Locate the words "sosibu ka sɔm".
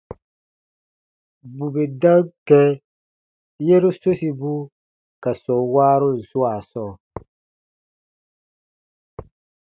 4.01-5.61